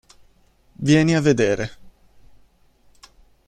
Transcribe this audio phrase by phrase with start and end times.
[0.79, 1.71] Vieni a vedere!